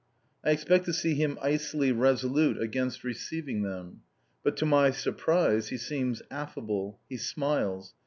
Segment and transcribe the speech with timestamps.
[0.43, 4.01] I expected to see him icily resolute against receiving them.
[4.41, 6.99] But to my surprise he seems affable.
[7.07, 7.93] He smiles.